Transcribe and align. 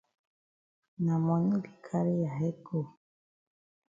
Na 1.03 1.15
moni 1.25 1.55
be 1.61 1.69
carry 1.85 2.15
ya 2.21 2.29
head 2.37 2.57
go. 2.65 2.79